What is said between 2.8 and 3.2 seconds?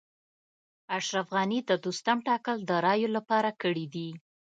رایو